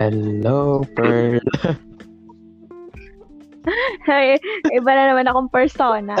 [0.00, 1.44] Hello, Pearl.
[4.08, 4.40] Ay,
[4.72, 6.16] iba na naman akong persona.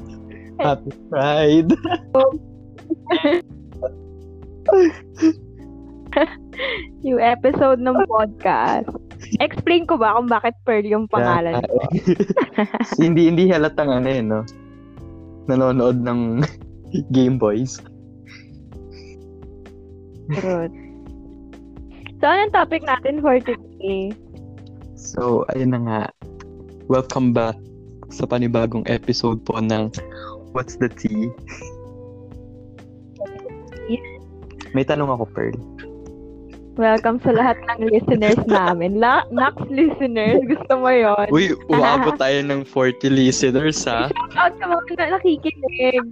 [0.64, 1.68] Happy Pride.
[7.04, 8.88] Yung episode ng podcast.
[9.44, 11.84] Explain ko ba kung bakit Pearl yung pangalan ko?
[12.96, 14.40] hindi hindi halatang ano eh, no?
[15.52, 16.40] Nanonood ng
[17.12, 17.76] Game Boys.
[20.32, 20.87] Truth.
[22.18, 24.10] So, anong topic natin for today?
[24.98, 26.02] So, ayun na nga.
[26.90, 27.54] Welcome back
[28.10, 29.94] sa panibagong episode po ng
[30.50, 31.30] What's the Tea?
[34.74, 35.54] May tanong ako, Pearl.
[36.74, 38.98] Welcome sa lahat ng listeners namin.
[38.98, 41.26] La Nax listeners, gusto mo yon?
[41.30, 44.10] Uy, uabot tayo ng 40 listeners, ha?
[44.10, 46.02] Shout out sa mga na nakikinig.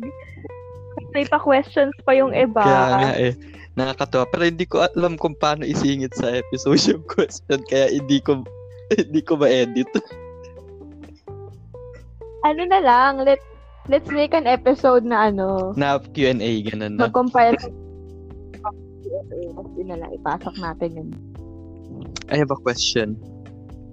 [1.16, 2.60] May pa-questions pa yung iba.
[2.60, 3.32] Kaya nga eh,
[3.72, 4.28] nakakatawa.
[4.28, 7.64] Pero hindi ko alam kung paano isingit sa episode yung question.
[7.64, 8.44] Kaya hindi ko,
[9.00, 9.88] hindi ko ma-edit.
[12.44, 13.40] Ano na lang, let
[13.88, 16.36] let's make an episode na ano, Na Q&A,
[16.68, 17.08] ganun na.
[17.08, 17.56] mag-compile
[19.76, 21.08] yun na lang, ipasok natin yun.
[22.26, 23.14] I have a question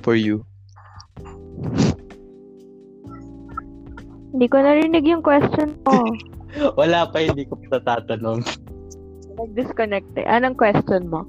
[0.01, 0.41] for you.
[4.33, 5.93] Hindi ko narinig yung question mo.
[6.79, 8.45] Wala pa, hindi ko pa tatanong.
[9.33, 10.25] Nag-disconnect eh.
[10.29, 11.25] Anong question mo?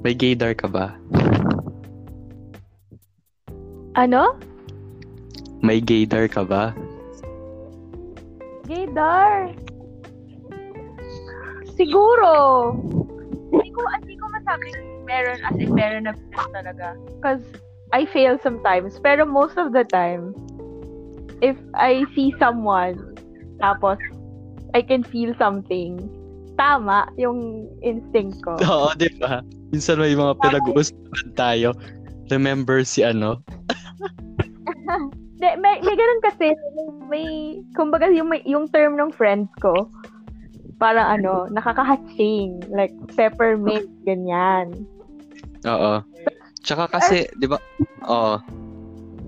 [0.00, 0.96] May gaydar ka ba?
[3.96, 4.36] Ano?
[5.64, 6.72] May gaydar ka ba?
[8.64, 9.52] Gaydar!
[11.76, 12.32] Siguro.
[13.52, 16.14] Hindi ko, hindi ko masabing meron as in meron na
[16.52, 16.96] talaga.
[17.20, 17.44] Because
[17.92, 18.96] I fail sometimes.
[19.00, 20.32] Pero most of the time,
[21.44, 23.13] if I see someone,
[23.58, 23.98] tapos
[24.74, 26.02] I can feel something,
[26.58, 28.58] tama yung instinct ko.
[28.70, 29.42] Oo, di ba?
[29.70, 31.74] Minsan may mga pinag-uusapan tayo.
[32.30, 33.38] Remember si ano?
[35.34, 36.46] De, may, may ganun kasi,
[37.10, 37.26] may,
[37.74, 39.90] kumbaga yung, may, yung term ng friends ko,
[40.78, 44.86] para ano, nakakahatsing, like peppermint, ganyan.
[45.66, 46.02] Oo.
[46.62, 47.58] Tsaka kasi, di ba?
[48.06, 48.38] Oo.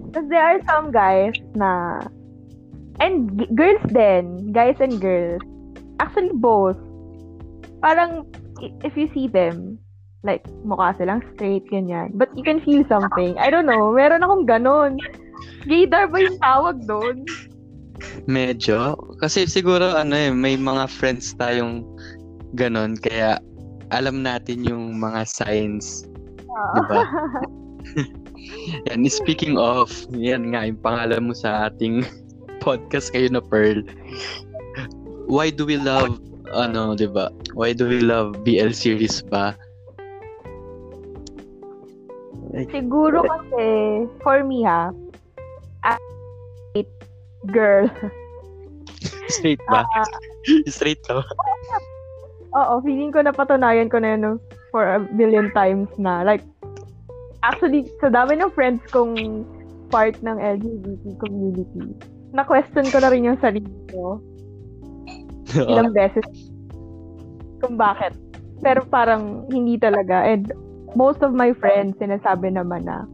[0.08, 2.00] Because there are some guys na,
[3.00, 5.42] and g- girls din, guys and girls,
[6.00, 6.78] actually both,
[7.80, 8.24] parang,
[8.84, 9.78] if you see them,
[10.24, 12.16] like, mukha silang straight, ganyan.
[12.16, 13.38] But you can feel something.
[13.38, 14.98] I don't know, meron akong ganon.
[15.68, 17.26] Gaydar ba yung tawag doon?
[18.26, 18.96] Medyo.
[19.22, 21.84] Kasi siguro, ano eh, may mga friends tayong
[22.58, 22.98] ganon.
[22.98, 23.38] Kaya,
[23.94, 26.08] alam natin yung mga signs.
[26.74, 27.02] Diba?
[28.90, 32.06] Yan, speaking of, yan nga, yung pangalan mo sa ating
[32.66, 33.86] podcast kayo na Pearl.
[35.30, 36.18] Why do we love,
[36.50, 37.30] ano, di ba?
[37.54, 39.54] Why do we love BL series ba?
[42.74, 43.66] Siguro kasi,
[44.26, 44.90] for me ha,
[45.86, 46.02] as
[46.74, 46.82] a
[47.54, 47.86] girl,
[49.30, 49.86] Straight ba?
[49.86, 50.08] ah,
[50.66, 51.24] Straight ka ba?
[52.56, 54.32] Oo, feeling ko napatunayan ko na yun no,
[54.72, 56.24] for a billion times na.
[56.24, 56.42] Like,
[57.44, 59.44] actually, sa dami ng friends kong
[59.92, 61.92] part ng LGBT community,
[62.34, 64.22] na-question ko na rin yung sarili ko
[65.54, 66.26] ilang beses
[67.62, 68.12] kung bakit.
[68.60, 70.26] Pero parang hindi talaga.
[70.26, 70.50] And
[70.98, 73.04] most of my friends, sinasabi naman na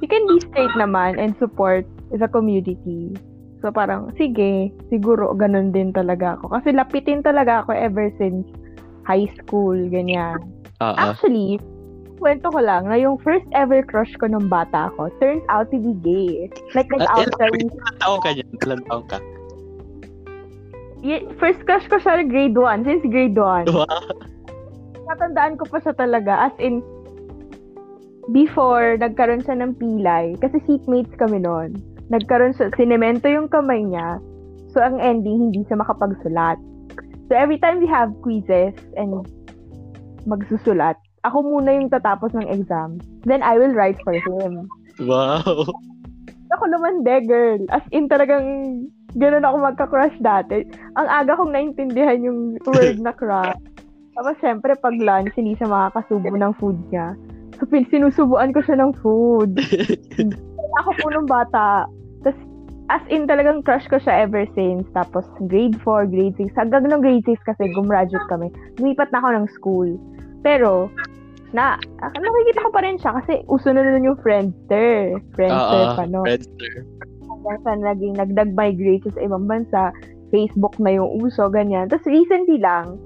[0.00, 3.12] you can be straight naman and support the community.
[3.60, 6.56] So parang, sige, siguro ganun din talaga ako.
[6.56, 8.48] Kasi lapitin talaga ako ever since
[9.04, 10.40] high school, ganyan.
[10.80, 10.96] Oo.
[10.96, 11.60] Actually,
[12.20, 15.80] kwento ko lang na yung first ever crush ko nung bata ako turns out to
[15.80, 16.52] be gay.
[16.76, 17.48] Like, nag-out siya.
[17.48, 18.48] Ilan taong ka niyan?
[18.60, 19.18] Ilan taong ka?
[21.40, 23.72] First crush ko siya grade 1, since grade 1.
[23.72, 23.88] Wow.
[25.08, 26.52] Natandaan ko pa siya talaga.
[26.52, 26.84] As in,
[28.36, 30.36] before, nagkaroon siya ng pilay.
[30.38, 31.74] Kasi seatmates kami noon.
[32.12, 34.20] Nagkaroon siya, sinemento yung kamay niya.
[34.70, 36.60] So, ang ending, hindi siya makapagsulat.
[37.26, 39.26] So, every time we have quizzes and
[40.28, 42.96] magsusulat, ako muna yung tatapos ng exam.
[43.28, 44.68] Then, I will write for him.
[45.00, 45.68] Wow.
[46.50, 47.60] Ako lumande, girl.
[47.70, 50.64] As in, talagang ganun ako magka-crush dati.
[50.96, 53.56] Ang aga kong naintindihan yung word na crush.
[54.16, 57.16] Tapos, syempre, pag lunch, hindi siya makakasubo ng food niya.
[57.60, 59.60] So, sinusubuan ko siya ng food.
[60.80, 61.84] ako po nung bata.
[62.24, 62.40] Tapos,
[62.88, 64.84] as in, talagang crush ko siya ever since.
[64.96, 66.56] Tapos, grade 4, grade 6.
[66.56, 68.48] Hanggang ng grade 6 kasi gumraduate kami.
[68.80, 69.90] Lumipat na ako ng school.
[70.40, 70.88] Pero,
[71.50, 75.18] na, ah, nakikita ko pa rin siya kasi uso na nun yung Friendster.
[75.34, 75.96] Friendster Oo.
[75.98, 76.22] pa, no?
[76.22, 76.86] Friendster.
[77.30, 79.90] hanggang sa naging nagdag-migrate sa ibang bansa,
[80.30, 81.88] Facebook na yung uso, ganyan.
[81.88, 83.00] Tapos recently lang,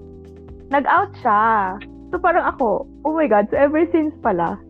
[0.68, 1.78] nag-out siya.
[2.12, 4.60] So parang ako, oh my God, so ever since pala,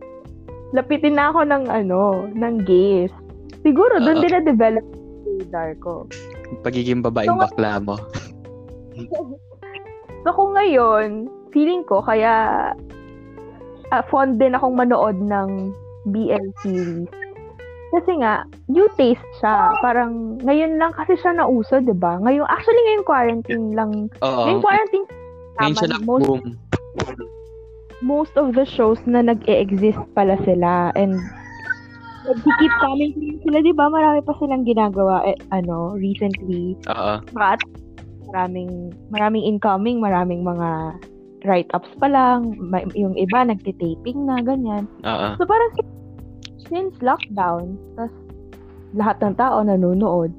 [0.71, 3.11] lapitin na ako ng ano, ng gays.
[3.65, 4.23] Siguro doon Oo.
[4.23, 4.85] din na-develop
[5.25, 6.05] yung radar ko.
[6.61, 7.95] Pagiging babaeng So, bakla mo.
[10.25, 12.73] So kung ngayon, feeling ko kaya
[13.95, 15.71] ah, fond din akong manood ng
[16.11, 17.09] BL series.
[17.95, 19.71] Kasi nga, new taste siya.
[19.79, 22.19] Parang, ngayon lang kasi siya nauso, di ba?
[22.19, 23.91] Ngayon, actually, ngayon quarantine lang.
[24.19, 24.41] Oo.
[24.43, 25.05] Ngayon quarantine,
[25.55, 26.43] Ngayon siya most, boom.
[28.03, 30.91] most of the shows na nag-e-exist pala sila.
[30.99, 31.15] And,
[32.27, 33.87] nag-keep coming sila, di ba?
[33.87, 36.75] Marami pa silang ginagawa, eh, ano, recently.
[36.91, 37.23] Oo.
[37.39, 37.63] At
[38.27, 40.99] maraming maraming incoming, maraming mga
[41.45, 44.89] write-ups pa lang, may, yung iba nagtitaping na, ganyan.
[45.05, 45.27] Oo.
[45.39, 45.93] So parang si-
[46.69, 48.11] since lockdown, tas
[48.97, 50.31] lahat ng tao nanonood,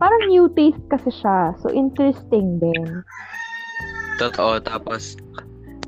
[0.00, 1.52] parang new taste kasi siya.
[1.60, 3.04] So interesting din.
[4.16, 4.60] Totoo.
[4.64, 5.20] Tapos,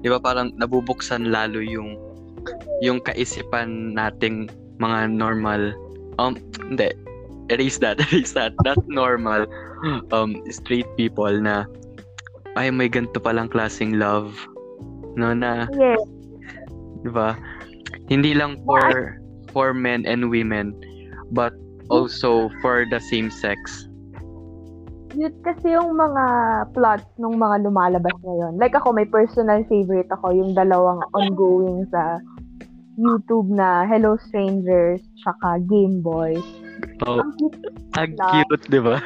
[0.04, 1.98] di ba parang nabubuksan lalo yung
[2.78, 4.46] yung kaisipan nating
[4.78, 5.74] mga normal
[6.22, 6.38] um
[6.70, 6.94] hindi
[7.50, 9.42] erase that erase that not normal
[10.14, 11.66] um straight people na
[12.58, 14.34] ay may ganito palang klaseng love
[15.14, 16.02] no na Yes.
[17.06, 17.38] di ba
[18.10, 19.14] hindi lang for
[19.54, 20.74] for men and women
[21.30, 21.54] but
[21.88, 23.86] also for the same sex
[25.16, 26.24] Yun kasi yung mga
[26.76, 28.60] plots nung mga lumalabas ngayon.
[28.60, 32.20] Like ako, may personal favorite ako, yung dalawang ongoing sa
[33.00, 36.36] YouTube na Hello Strangers tsaka Game Boy.
[37.08, 37.62] oh Ang cute,
[37.96, 39.00] ang cute di ba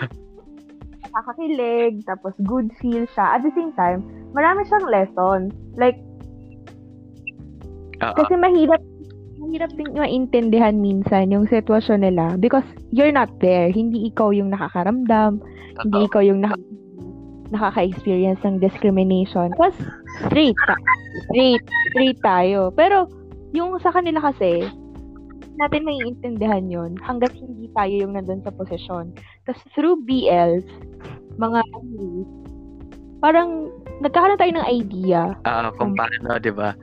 [1.13, 3.37] nakakakilig, tapos good feel siya.
[3.37, 4.01] At the same time,
[4.33, 5.41] marami siyang lesson.
[5.77, 6.01] Like,
[8.03, 8.15] Oo.
[8.19, 8.83] Kasi mahirap
[9.39, 13.71] mahirap din maintindihan minsan yung sitwasyon nila because you're not there.
[13.71, 15.39] Hindi ikaw yung nakakaramdam,
[15.83, 16.09] hindi Totoo.
[16.11, 16.63] ikaw yung naka-
[17.53, 19.53] nakaka-experience ng discrimination.
[19.55, 19.77] Tapos,
[20.25, 20.57] straight.
[20.65, 20.81] ta-
[21.29, 21.61] Straight.
[21.93, 22.73] Straight tayo.
[22.73, 23.05] Pero,
[23.53, 24.65] yung sa kanila kasi,
[25.61, 29.13] natin maiintindihan yon hanggat hindi tayo yung nandun sa posisyon.
[29.45, 30.67] Tapos, through BLs,
[31.37, 31.61] mga
[33.19, 33.71] parang
[34.03, 36.75] nagkakaroon tayo ng idea Ah, kung paano di ba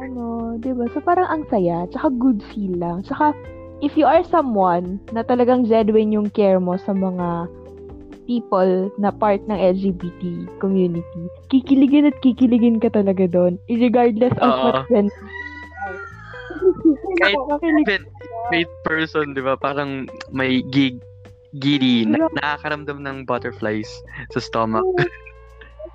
[0.00, 0.84] ano, 'di ba?
[0.90, 3.04] So parang ang saya, tsaka good feel lang.
[3.04, 3.36] Tsaka
[3.84, 7.46] if you are someone na talagang genuine yung care mo sa mga
[8.24, 10.22] people na part ng LGBT
[10.62, 14.62] community, kikiligin at kikiligin ka talaga doon, regardless of Oo.
[14.64, 15.10] what trend.
[17.20, 18.06] Kahit-
[18.48, 19.58] straight person, di ba?
[19.58, 20.98] Parang may gig
[21.58, 23.90] giddy, na, nakakaramdam ng butterflies
[24.30, 24.86] sa stomach.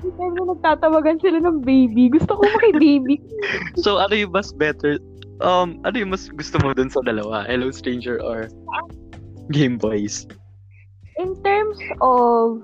[0.03, 3.21] Na nagtatawagan sila ng baby, gusto ko maki-baby.
[3.83, 4.99] So, ano yung mas better?
[5.39, 7.47] Um, ano yung mas gusto mo dun sa dalawa?
[7.47, 8.51] Hello Stranger or
[9.51, 10.27] Game Boys?
[11.15, 12.59] In terms of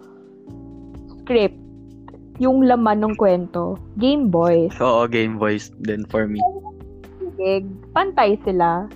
[1.23, 1.55] script,
[2.43, 6.43] yung laman ng kwento, Game Boys, Oo, Game Boys din for me.
[7.95, 8.91] pantay sila.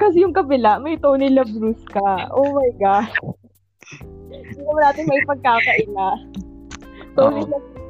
[0.00, 2.28] Kasi yung kabila, may Tony Labrusca.
[2.32, 3.12] Oh my gosh.
[4.32, 6.08] Hindi naman natin may pagkakaila.
[7.16, 7.50] Tony Oo.
[7.50, 7.80] Labrusca.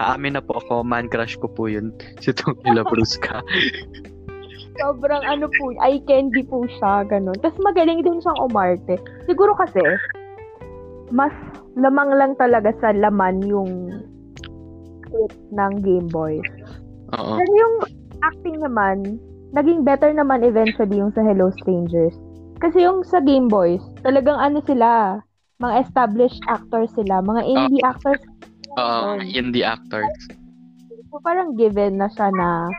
[0.00, 1.92] Aamin na po ako, man crush ko po yun.
[2.24, 3.44] Si Tony Labrusca.
[4.80, 7.36] Sobrang ano po, eye candy po siya, ganun.
[7.44, 8.96] Tapos magaling din siyang umarte.
[9.28, 9.84] Siguro kasi,
[11.12, 11.32] mas
[11.76, 13.92] lamang lang talaga sa laman yung
[15.04, 16.40] script ng Game Boy.
[17.20, 17.36] Oo.
[17.36, 17.76] Pero yung
[18.24, 19.20] acting naman,
[19.52, 22.16] naging better naman eventually yung sa Hello Strangers.
[22.58, 25.20] Kasi yung sa Game Boys, talagang ano sila,
[25.60, 28.22] mga established actors sila, mga indie actors.
[28.80, 30.32] Oo, indie actors.
[31.12, 32.72] So parang given na siya na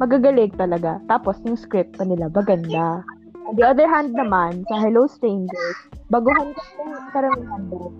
[0.00, 0.98] magagaling talaga.
[1.06, 3.04] Tapos yung script pa nila, maganda.
[3.44, 5.76] On the other hand naman, sa Hello Strangers,
[6.08, 7.92] baguhan kasi yung karamihan doon.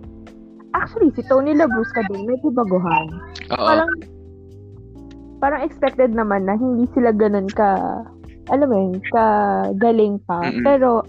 [0.74, 3.06] Actually, si Tony Labrusca din, medyo baguhan.
[3.52, 3.66] Oo.
[3.68, 3.90] parang
[5.38, 7.76] parang expected naman na hindi sila ganun ka
[8.52, 9.24] alam mo yun, ka
[9.78, 10.44] galing pa.
[10.44, 10.64] Mm-mm.
[10.64, 11.04] Pero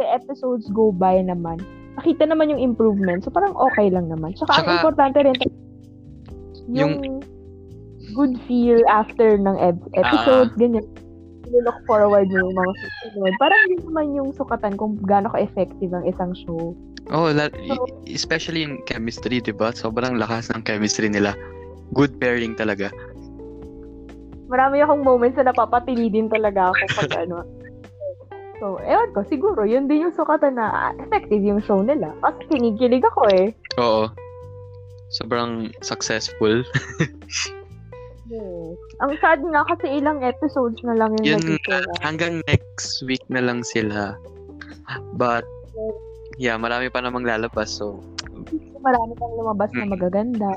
[0.00, 1.60] the episodes go by naman.
[2.00, 3.22] Nakita naman yung improvement.
[3.22, 4.34] So parang okay lang naman.
[4.34, 5.36] Tsaka, ang Tsaka- importante rin
[6.72, 7.20] yung,
[8.14, 10.84] good feel after ng ep- episodes, ganyan.
[11.54, 13.32] look forward mo yung mga susunod.
[13.38, 16.74] Parang yun naman yung sukatan kung gaano ka-effective ang isang show.
[17.14, 17.52] Oh, la-
[18.08, 19.70] especially in chemistry, 'di ba?
[19.70, 21.36] Sobrang lakas ng chemistry nila.
[21.92, 22.90] Good pairing talaga.
[24.54, 27.42] Marami akong moments na napapatili din talaga ako pag ano.
[28.62, 32.14] So, ewan ko, siguro, yun din yung sukatan na ah, effective yung show nila.
[32.22, 33.50] Kasi kinikilig ako eh.
[33.82, 34.06] Oo.
[35.10, 36.62] Sobrang successful.
[38.98, 41.92] Ang sad nga kasi ilang episodes na lang yung Yun nagtitira.
[42.00, 44.16] hanggang next week na lang sila.
[45.14, 45.44] But
[46.34, 48.00] yeah, marami pa namang lalabas so
[48.80, 49.92] Marami pang lumabas na Mm.
[49.92, 50.50] magaganda.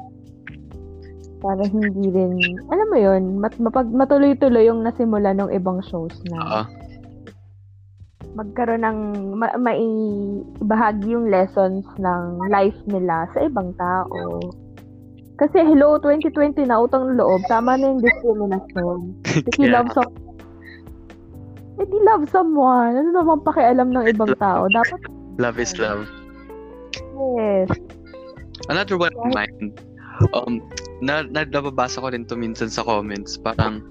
[1.47, 2.35] Para hindi rin,
[2.67, 6.61] alam mo yun, mat, mapag, matuloy-tuloy yung nasimula ng ibang shows na Oo.
[8.35, 8.99] magkaroon ng,
[9.39, 14.43] ma, maibahagi yung lessons ng life nila sa ibang tao.
[15.39, 19.15] Kasi hello, 2020 na, utang loob, tama na yung discrimination.
[19.47, 20.35] If you Kaya love someone,
[21.79, 24.67] if you love someone, ano naman pakialam ng ibang tao?
[24.67, 24.99] Dapat,
[25.39, 26.03] love is love.
[27.39, 27.71] yes.
[28.67, 29.71] Another one of mine,
[30.35, 30.59] um,
[31.01, 33.83] na, na nababasa ko rin to minsan sa comments, parang,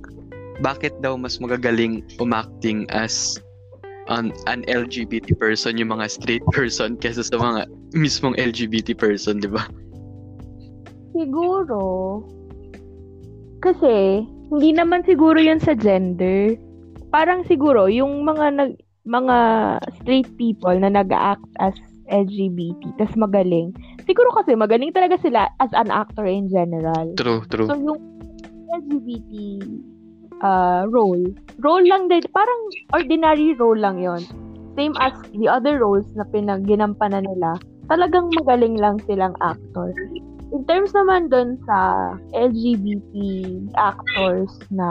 [0.65, 3.37] bakit daw mas magagaling umacting as
[4.09, 9.51] an, an LGBT person yung mga straight person kesa sa mga mismong LGBT person, di
[9.51, 9.67] ba?
[11.17, 12.21] Siguro,
[13.65, 14.23] kasi,
[14.53, 16.55] hindi naman siguro yun sa gender.
[17.11, 18.73] Parang siguro, yung mga nag,
[19.07, 19.37] mga
[20.03, 21.75] straight people na nag-act as
[22.11, 23.75] LGBT, tas magaling.
[24.07, 27.11] Siguro kasi magaling talaga sila as an actor in general.
[27.19, 27.67] True, true.
[27.67, 27.99] So, yung
[28.71, 29.33] LGBT
[30.47, 31.27] uh, role,
[31.59, 32.61] role lang din, parang
[32.95, 34.23] ordinary role lang yon
[34.79, 37.59] Same as the other roles na pinagginampanan nila,
[37.91, 39.91] talagang magaling lang silang actor.
[40.55, 43.15] In terms naman dun sa LGBT
[43.75, 44.87] actors na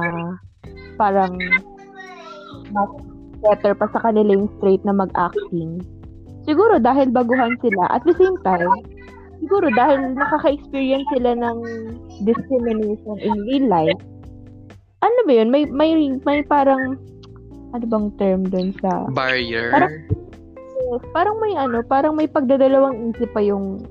[1.00, 1.39] parang
[2.75, 2.91] mas
[3.39, 5.79] better pa sa kanila yung straight na mag-acting,
[6.43, 8.74] siguro dahil baguhan sila, at the same time,
[9.42, 11.58] siguro dahil nakaka-experience sila ng
[12.24, 14.01] discrimination in real life,
[15.04, 15.50] ano ba yun?
[15.54, 15.92] May, may,
[16.24, 16.98] may parang,
[17.75, 19.70] ano bang term dun sa, Barrier.
[19.74, 20.06] Parang-
[21.12, 23.82] parang may ano, parang may pagdadalawang isip pa yung,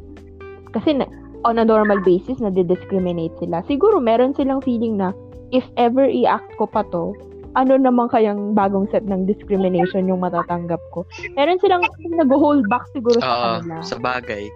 [0.71, 1.07] kasi na,
[1.45, 3.61] on a normal basis, na discriminate sila.
[3.69, 5.13] Siguro meron silang feeling na,
[5.53, 7.13] if ever i-act ko pa to,
[7.55, 11.07] ano naman kayang bagong set ng discrimination yung matatanggap ko.
[11.39, 11.87] Meron silang
[12.19, 13.75] nag-hold back siguro sa Oo, kanila.
[13.87, 14.51] sa bagay.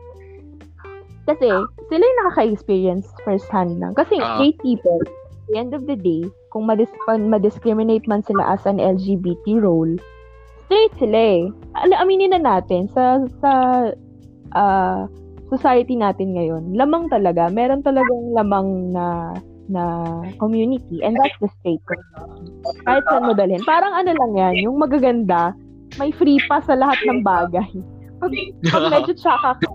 [1.28, 1.48] Kasi,
[1.92, 3.92] sila yung nakaka-experience first hand lang.
[3.92, 4.40] Kasi, Ah.
[4.40, 8.80] straight people, at the end of the day, kung madis- madiscriminate man sila as an
[8.80, 9.92] LGBT role,
[10.64, 11.42] straight sila eh.
[11.76, 13.50] Al- aminin na natin, sa, sa
[14.56, 15.04] ah,
[15.52, 19.36] society natin ngayon, lamang talaga, meron talagang lamang na
[19.68, 20.00] na
[20.40, 22.56] community and that's the straight community.
[22.88, 23.60] Kahit saan mo dalhin.
[23.68, 25.52] Parang ano lang yan, yung magaganda,
[26.00, 27.68] may free pa sa lahat ng bagay.
[28.16, 28.32] Pag,
[28.64, 29.68] pag medyo tsaka ka,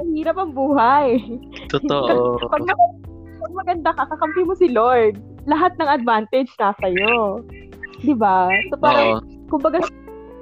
[0.00, 1.20] mahirap ang buhay.
[1.68, 2.40] Totoo.
[2.52, 2.64] pag,
[3.40, 5.20] pag maganda ka, kakampi mo si Lord.
[5.44, 7.44] Lahat ng advantage nasa iyo.
[8.00, 8.48] 'Di ba?
[8.72, 9.48] So parang Oo.
[9.52, 9.84] kumbaga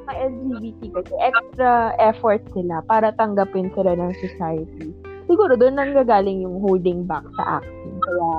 [0.08, 4.94] sa LGBT kasi extra effort sila para tanggapin sila ng society.
[5.28, 7.96] Siguro doon nang gagaling yung holding back sa acting.
[8.00, 8.32] Kaya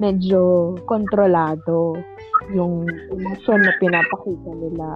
[0.00, 2.00] medyo kontrolado
[2.56, 4.88] yung emotion na pinapakita nila.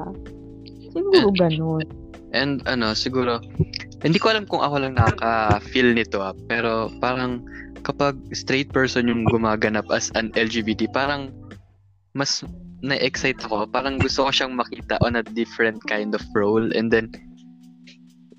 [0.91, 1.85] Siguro ganun.
[2.33, 3.39] And ano, siguro,
[4.05, 7.41] hindi ko alam kung ako lang nakaka-feel nito ah, pero parang
[7.87, 11.31] kapag straight person yung gumaganap as an LGBT, parang
[12.19, 12.43] mas
[12.83, 13.71] na-excite ako.
[13.71, 16.67] Parang gusto ko siyang makita on a different kind of role.
[16.75, 17.15] And then,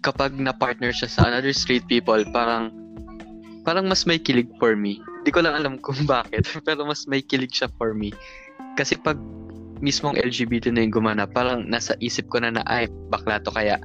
[0.03, 2.75] kapag na-partner siya sa another straight people, parang
[3.63, 4.99] parang mas may kilig for me.
[5.23, 8.11] Hindi ko lang alam kung bakit, pero mas may kilig siya for me.
[8.75, 9.17] Kasi pag
[9.79, 13.77] mismong LGBT na yung gumana, parang nasa isip ko na na, ay, bakla to kaya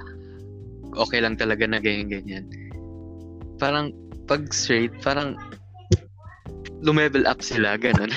[0.97, 2.45] okay lang talaga na ganyan-ganyan.
[3.57, 3.95] Parang,
[4.27, 5.39] pag straight, parang
[6.83, 8.11] lumevel up sila, ganun.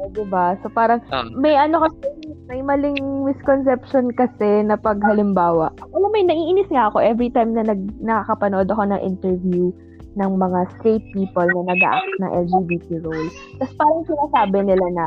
[0.00, 0.58] Eh, diba?
[0.64, 6.16] So parang Um, may ano kasi, may maling misconception kasi na pag halimbawa, alam mo,
[6.18, 9.70] naiinis nga ako every time na nag, nakakapanood ako ng interview
[10.18, 13.30] ng mga straight people na nag-act ng LGBT role.
[13.62, 15.06] Tapos parang sinasabi nila na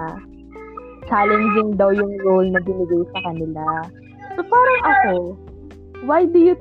[1.12, 3.64] challenging daw yung role na binigay sa kanila.
[4.40, 5.14] So parang ako,
[6.04, 6.56] why do you,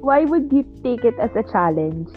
[0.00, 2.08] why would you take it as a challenge?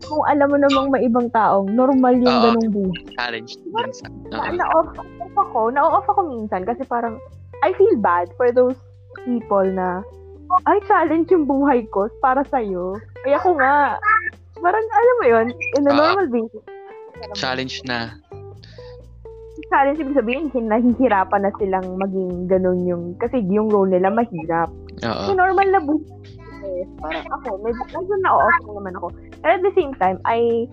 [0.00, 2.44] Kung alam mo namang may ibang taong normal yung Oo.
[2.48, 4.08] ganong buhay challenge din sa...
[4.32, 4.56] na, Oo.
[4.56, 7.20] na-off, off ako, na-off ako minsan kasi parang
[7.60, 8.78] I feel bad for those
[9.28, 10.00] people na
[10.66, 12.98] ay, challenge yung buhay ko para sa'yo.
[13.22, 13.94] Kaya ko nga,
[14.58, 15.46] parang alam mo yun,
[15.78, 15.94] in a Ah.
[15.94, 16.64] normal basis,
[17.38, 18.18] challenge na.
[19.70, 24.66] challenge ibig sabihin, hin- nahihirapan na silang maging ganun yung, kasi yung role nila mahirap.
[25.04, 25.20] Oo.
[25.24, 26.04] Kasi normal na buhay.
[26.60, 26.84] eh.
[27.00, 29.06] Parang ako, medyo, medyo na-off ko naman ako.
[29.40, 30.68] Pero at the same time, I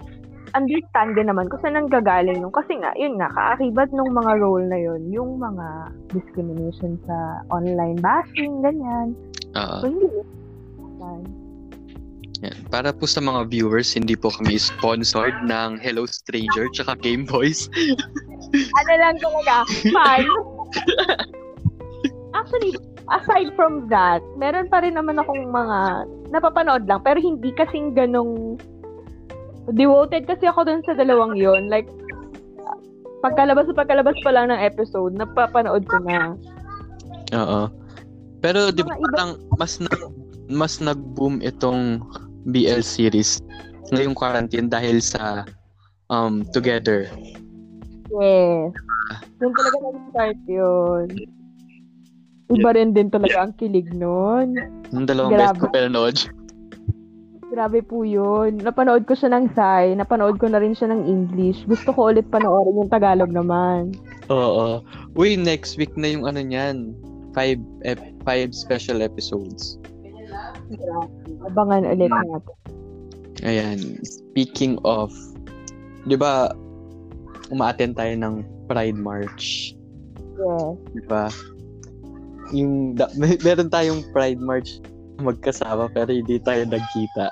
[0.55, 4.63] understand din naman kung saan nanggagaling yung, kasi nga, yun nga, kaakibat nung mga role
[4.67, 7.15] na yun, yung mga discrimination sa
[7.51, 9.15] online bashing, ganyan.
[9.55, 9.77] Oo.
[9.79, 10.07] So, hindi.
[12.43, 12.53] Yan.
[12.69, 17.65] Para po sa mga viewers, hindi po kami sponsored ng Hello Stranger tsaka Game Boys.
[18.53, 20.21] ano lang talaga, fun.
[22.37, 27.95] Actually, aside from that, meron pa rin naman akong mga napapanood lang, pero hindi kasing
[27.95, 28.59] ganong
[29.75, 31.87] devoted kasi ako dun sa dalawang yon Like,
[33.23, 36.35] pagkalabas pagkalabas pa lang ng episode, napapanood ko na.
[37.35, 37.61] Oo.
[38.39, 39.91] Pero di ba parang mas na,
[40.47, 41.99] mas nag-boom itong
[42.47, 43.43] BL series
[43.91, 45.43] ngayong quarantine dahil sa
[46.07, 47.07] um Together.
[48.07, 48.71] Yes.
[49.39, 51.07] Doon talaga nag-start yun.
[52.47, 54.55] Iba rin din talaga ang kilig nun.
[54.95, 55.43] Yung dalawang Grabe.
[55.51, 56.17] best ko pinanood.
[57.47, 58.59] Grabe po yun.
[58.59, 59.95] Napanood ko siya ng Thai.
[59.95, 61.63] Napanood ko na rin siya ng English.
[61.67, 63.95] Gusto ko ulit panoorin yung Tagalog naman.
[64.31, 64.83] Oo.
[65.15, 66.95] Uy, next week na yung ano niyan.
[67.35, 69.79] Five, ep- five special episodes.
[71.47, 72.55] Abangan ulit natin.
[73.47, 73.79] Ayan.
[74.03, 75.11] Speaking of,
[76.07, 76.51] di ba,
[77.51, 78.35] umaattend tayo ng
[78.67, 79.71] Pride March.
[80.35, 80.75] Yes.
[80.93, 81.31] Di ba?
[82.53, 84.79] Yung, da, may, meron tayong Pride March
[85.17, 87.25] magkasama pero hindi tayo nagkita.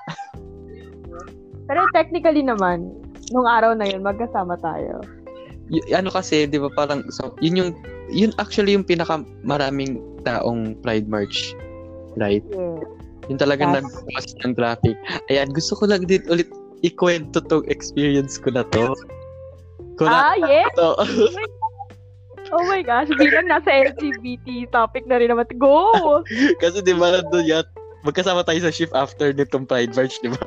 [1.69, 2.89] pero technically naman,
[3.29, 5.01] nung araw na yun, magkasama tayo.
[5.69, 7.72] Y- ano kasi, di ba parang, so, yun yung,
[8.10, 11.53] yun actually yung pinaka maraming taong Pride March.
[12.17, 12.45] Right?
[12.53, 12.81] Yeah.
[13.29, 13.74] Yun talaga yes.
[13.81, 14.98] nag-cause ng traffic.
[15.34, 16.50] Ayan, gusto ko lang din ulit
[16.86, 18.93] ikwento tong experience ko na to.
[19.98, 20.69] Kung ah, yes!
[20.77, 20.93] To.
[22.54, 25.50] Oh my gosh, bilang nasa LGBT topic na rin naman.
[25.58, 26.22] Go!
[26.62, 27.66] Kasi di ba nandun yan,
[28.06, 30.42] magkasama tayo sa shift after nitong Pride March, di ba?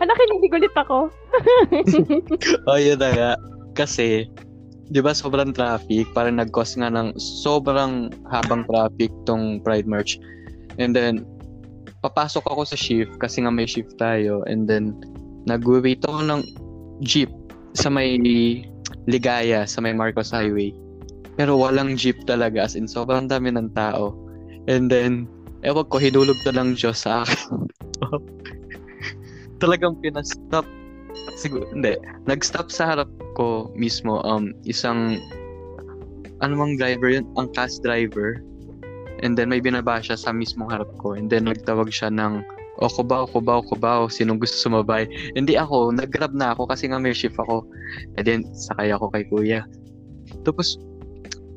[0.00, 1.12] Hala, kinilig ulit ako.
[2.70, 3.32] oh, yun na nga.
[3.76, 4.26] Kasi,
[4.88, 10.16] di ba sobrang traffic, parang nag-cause nga ng sobrang habang traffic tong Pride March.
[10.80, 11.28] And then,
[12.00, 14.42] papasok ako sa shift kasi nga may shift tayo.
[14.48, 14.96] And then,
[15.44, 16.40] nag-wait ako ng
[17.04, 17.30] jeep
[17.76, 18.16] sa may
[19.10, 20.74] Ligaya sa may Marcos Highway.
[21.34, 24.14] Pero walang jeep talaga as in sobrang dami ng tao.
[24.68, 25.26] And then,
[25.64, 27.66] ewan ko, hinulog na lang Diyos sa akin.
[29.62, 30.68] Talagang pinastop.
[31.34, 31.98] Siguro, hindi.
[32.28, 35.16] Nag-stop sa harap ko mismo um isang
[36.42, 37.24] ano driver yun?
[37.38, 38.42] Ang cast driver.
[39.22, 41.14] And then may binaba siya sa mismong harap ko.
[41.14, 42.42] And then nagtawag siya ng
[42.80, 45.04] o kubaw, kubaw, kubaw, sinong gusto sumabay.
[45.36, 47.68] Hindi ako, nag-grab na ako kasi nga may shift ako.
[48.16, 49.60] And then, sakay ako kay kuya.
[50.48, 50.80] Tapos,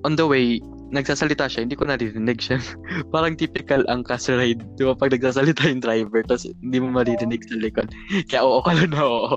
[0.04, 0.60] on the way,
[0.91, 2.60] nagsasalita siya, hindi ko naririnig siya.
[3.13, 4.60] Parang typical ang cast ride.
[4.75, 7.88] Di ba, pag nagsasalita yung driver, tapos hindi mo maririnig sa likod.
[8.28, 9.36] Kaya oo ka na oo.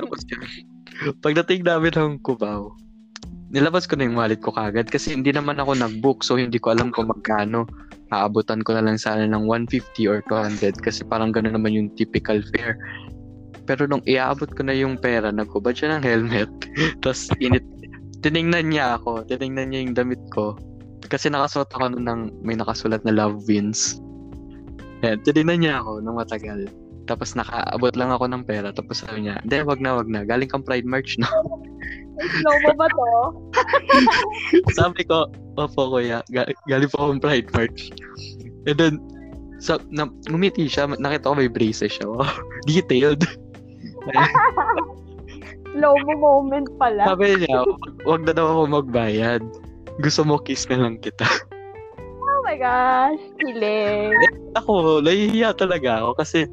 [0.00, 0.20] Tapos.
[1.20, 2.72] Pagdating namin ng Cubao,
[3.54, 6.74] nilabas ko na yung wallet ko kagad kasi hindi naman ako nag-book so hindi ko
[6.74, 7.70] alam kung magkano
[8.12, 12.42] aabutan ko na lang sana ng 150 or 200 kasi parang gano'n naman yung typical
[12.52, 12.76] fare.
[13.64, 16.50] Pero nung iaabot ko na yung pera, nagkubad siya ng helmet.
[17.00, 17.64] Tapos init,
[18.20, 20.58] tiningnan niya ako, tiningnan niya yung damit ko.
[21.08, 24.00] Kasi nakasuot ako ng may nakasulat na love wins.
[25.00, 26.68] Yan, tiningnan niya ako nung matagal.
[27.04, 28.72] Tapos nakaabot lang ako ng pera.
[28.72, 30.24] Tapos sabi niya, hindi, wag na, wag na.
[30.24, 31.28] Galing kang Pride March, no?
[32.40, 33.08] Slow mo ba to?
[34.78, 35.28] sabi ko,
[35.60, 36.24] opo kuya,
[36.70, 37.92] galing po akong Pride March.
[38.64, 38.94] And then,
[39.60, 42.08] sa, na, ngumiti siya, nakita ko may braces siya.
[42.08, 42.28] Wow,
[42.68, 43.24] detailed.
[45.74, 47.04] Slow mo moment pala.
[47.04, 49.42] Sabi niya, wag, wag na daw ako magbayad.
[50.00, 51.26] Gusto mo kiss na lang kita.
[52.54, 54.14] My gosh, kilig.
[54.54, 56.46] ako, nahihiya talaga ako kasi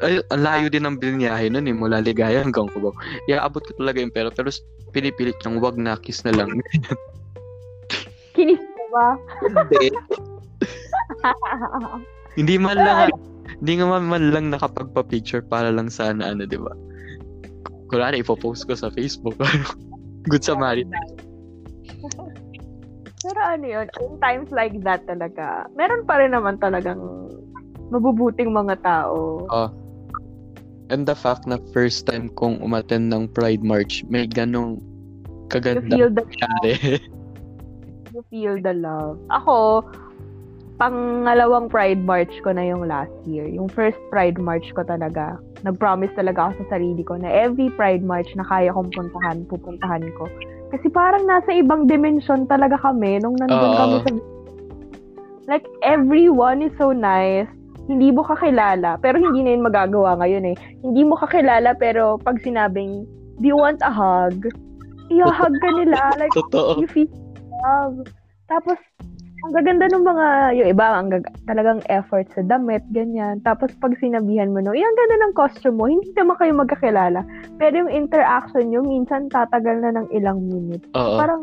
[0.00, 2.96] ay, ang layo din ng binyahe nun eh, mula Ligaya hanggang Cubao.
[3.28, 4.48] Iaabot ko talaga yung pera, pero
[4.96, 6.48] pinipilit niyang wag na, kiss na lang.
[8.32, 9.20] Kinis mo ba?
[9.44, 9.92] Hindi.
[12.40, 13.12] hindi man lang,
[13.60, 16.72] hindi nga man, man lang nakapagpa-picture para lang sana, ano, di ba?
[17.92, 19.36] Kunwari, ipopost ko sa Facebook.
[20.32, 21.25] Good Samaritan.
[23.26, 27.02] Pero ano yun, in times like that talaga, meron pa rin naman talagang
[27.90, 29.42] mabubuting mga tao.
[29.50, 29.70] Oh.
[30.86, 34.78] And the fact na first time kong umattend ng Pride March, may ganong
[35.50, 36.24] kaganda you feel the
[38.14, 39.18] you feel the love.
[39.34, 39.82] Ako,
[40.78, 43.50] pangalawang Pride March ko na yung last year.
[43.50, 48.06] Yung first Pride March ko talaga, nag-promise talaga ako sa sarili ko na every Pride
[48.06, 50.30] March na kaya kong puntahan, pupuntahan ko.
[50.70, 54.10] Kasi parang nasa ibang dimension talaga kami nung nandun uh, kami sa...
[55.46, 57.46] Like, everyone is so nice
[57.86, 60.56] hindi mo kakilala, pero hindi na yun magagawa ngayon eh.
[60.82, 63.06] Hindi mo kakilala, pero pag sinabing,
[63.38, 64.50] do you want a hug?
[65.06, 66.18] I-hug ka nila.
[66.18, 66.82] Like, Totoo.
[66.82, 67.10] you feel
[67.62, 68.10] love.
[68.50, 68.78] Tapos,
[69.46, 70.26] ang gaganda ng mga,
[70.58, 73.38] yung iba, ang gag- talagang effort sa damit, ganyan.
[73.46, 77.22] Tapos, pag sinabihan mo, no, yung ganda ng costume mo, hindi naman kayo magkakilala.
[77.62, 80.90] Pero yung interaction nyo, minsan tatagal na ng ilang minutes.
[80.98, 81.14] Uh-oh.
[81.14, 81.38] Parang,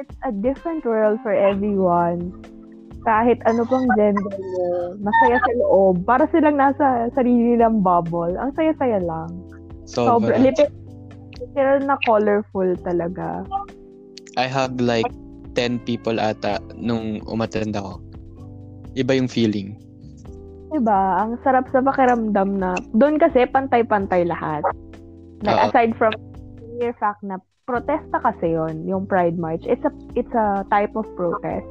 [0.00, 2.32] it's a different world for everyone
[3.06, 6.02] kahit ano pang gender mo, masaya sa loob.
[6.02, 8.34] Para silang nasa sarili nilang bubble.
[8.34, 9.30] Ang saya-saya lang.
[9.86, 10.34] Sobra.
[10.34, 10.42] Sobra.
[10.42, 13.46] Literal, na colorful talaga.
[14.34, 15.06] I hugged like
[15.56, 17.98] 10 people ata nung umattend ako.
[18.92, 19.76] Iba yung feeling.
[20.70, 21.24] Diba?
[21.24, 24.60] Ang sarap sa pakiramdam na doon kasi pantay-pantay lahat.
[25.40, 25.64] Like, Oo.
[25.72, 29.66] aside from the mere fact na protesta kasi yon yung Pride March.
[29.66, 31.66] It's a it's a type of protest.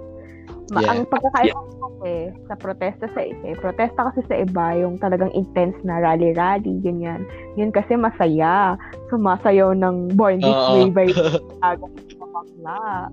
[0.74, 0.98] Ma- Yeah.
[0.98, 2.14] Ang pagkakaiba kasi
[2.50, 7.22] sa protesta sa isa, eh, protesta kasi sa iba yung talagang intense na rally-rally, ganyan.
[7.54, 8.74] Yun kasi masaya.
[9.14, 10.74] Sumasayaw ng Born This Oo.
[10.74, 11.08] Way by
[12.36, 13.08] bakla.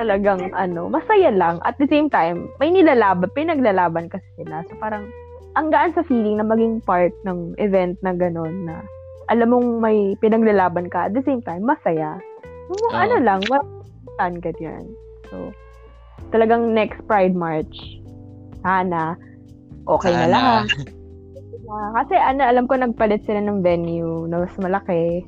[0.00, 1.60] Talagang ano, masaya lang.
[1.62, 4.64] At the same time, may nilalaban, pinaglalaban kasi sila.
[4.66, 5.06] So parang,
[5.54, 8.82] ang gaan sa feeling na maging part ng event na gano'n na
[9.32, 11.08] alam mong may pinaglalaban ka.
[11.08, 12.20] At the same time, masaya.
[12.68, 12.96] Yung Oo.
[12.96, 14.84] ano lang, watan ganyan.
[15.32, 15.52] So,
[16.34, 17.74] talagang next Pride March,
[18.64, 19.14] sana,
[19.86, 20.34] okay na Sana.
[20.34, 20.64] lahat.
[21.70, 25.24] Ah, kasi ano, alam ko nagpalit sila ng venue na mas malaki.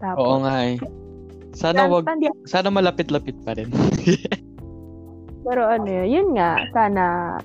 [0.00, 0.76] Tapos, Oo nga eh.
[1.54, 2.04] Sana wag,
[2.50, 3.70] sana malapit-lapit pa rin.
[5.46, 7.36] Pero ano yun, yun nga, sana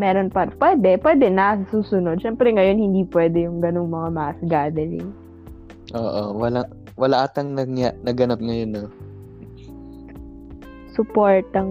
[0.00, 0.48] meron pa.
[0.56, 2.22] Pwede, pwede na susunod.
[2.22, 5.10] Siyempre ngayon, hindi pwede yung ganung mga mass gathering.
[5.92, 6.64] Oo, wala
[6.96, 8.84] wala atang nagnya, naganap ngayon, no.
[10.92, 11.70] Support ang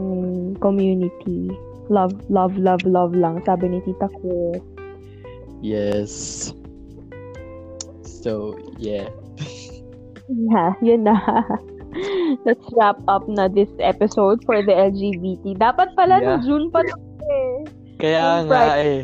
[0.58, 1.52] community.
[1.88, 3.44] Love, love, love, love lang.
[3.44, 4.56] Sabi ni Tita ko.
[5.62, 6.50] Yes.
[8.02, 9.10] So, yeah.
[10.28, 11.18] Yeah, yun na.
[12.48, 15.60] Let's wrap up na this episode for the LGBT.
[15.60, 16.40] Dapat pala Yeah.
[16.40, 16.96] no June pa to
[17.28, 17.56] eh.
[18.00, 18.80] Kaya Yung nga Pride.
[18.82, 19.02] eh.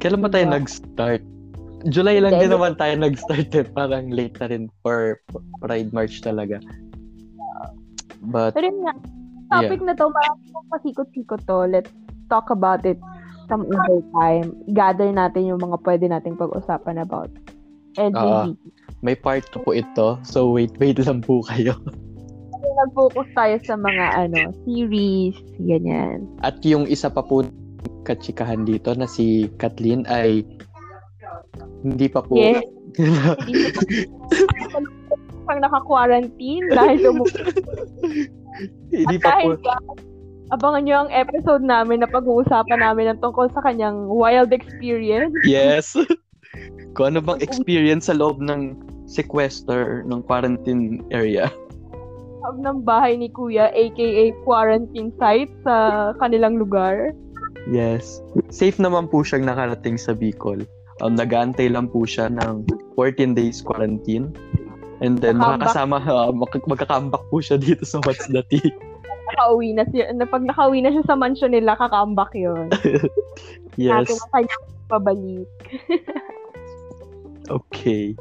[0.00, 0.56] Kailan ba tayo Diba?
[0.56, 1.22] nag-start?
[1.88, 2.44] July lang Hindi.
[2.46, 3.66] din naman tayo nag-start eh.
[3.66, 5.18] Parang late na rin for
[5.60, 6.62] Pride March talaga.
[8.20, 8.94] But, Pero yun nga,
[9.50, 11.58] topic na to, marami pong pasikot-sikot to.
[11.66, 11.92] Let's
[12.28, 13.00] talk about it
[13.50, 14.54] some other time.
[14.70, 17.32] Gather natin yung mga pwede nating pag-usapan about
[17.98, 18.54] LGBT.
[19.02, 20.20] may part 2 po ito.
[20.22, 21.74] So, wait, wait lang po kayo.
[22.80, 26.28] Nag-focus tayo sa mga ano, series, ganyan.
[26.44, 27.42] At yung isa pa po
[28.04, 30.44] katsikahan dito na si Kathleen ay
[31.82, 32.64] hindi pa po Yes.
[35.50, 37.26] Pang naka-quarantine dahil tumu-
[38.94, 39.58] hindi At pa po
[40.50, 45.34] abangan nyo ang episode namin na pag-uusapan namin ng tungkol sa kanyang wild experience.
[45.46, 45.94] Yes.
[46.98, 48.74] Kung ano bang experience sa loob ng
[49.06, 51.46] sequester ng quarantine area.
[52.42, 57.14] Loob ng bahay ni Kuya, aka quarantine site sa kanilang lugar.
[57.70, 58.18] Yes.
[58.50, 60.66] Safe naman po siyang nakarating sa Bicol.
[61.00, 62.66] Um, nag-aantay lang po siya ng
[62.98, 64.34] 14 days quarantine.
[65.00, 68.68] And then makakasama, uh, mag- magkakambak po siya dito sa What's the Tea.
[69.32, 70.12] Nakauwi na siya.
[70.12, 72.68] Na pag nakauwi na siya sa mansion nila, kakambak yun.
[73.78, 74.10] Yes.
[74.12, 75.50] Natin kanyang pabalik.
[77.50, 78.14] Okay.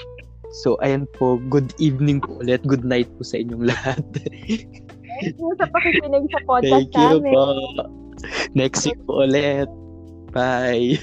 [0.50, 1.38] So, ayan po.
[1.38, 2.66] Good evening po ulit.
[2.66, 4.02] Good night po sa inyong lahat.
[4.18, 7.34] Thank you sa pakikinig sa podcast Thank you namin.
[7.38, 7.44] po.
[8.58, 9.70] Next week po ulit.
[10.34, 10.98] Bye.